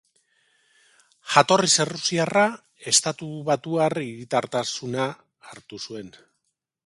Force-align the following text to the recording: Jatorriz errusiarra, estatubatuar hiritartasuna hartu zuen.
Jatorriz 1.33 1.73
errusiarra, 1.83 2.45
estatubatuar 2.93 3.93
hiritartasuna 4.07 5.07
hartu 5.51 5.83
zuen. 5.89 6.13